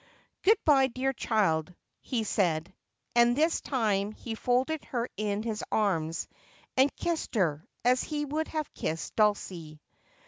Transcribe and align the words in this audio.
'Good 0.41 0.57
bye, 0.65 0.87
dear 0.87 1.13
child,' 1.13 1.75
he 1.99 2.23
said, 2.23 2.73
and 3.15 3.35
this 3.37 3.61
time 3.61 4.11
he 4.13 4.33
folded 4.33 4.83
her 4.85 5.07
in 5.15 5.43
his 5.43 5.63
arms 5.71 6.27
and 6.75 6.89
kissed 6.95 7.35
her, 7.35 7.67
as 7.85 8.01
he 8.01 8.25
would 8.25 8.47
have 8.47 8.73
kissed 8.73 9.15
Dulcie. 9.15 9.79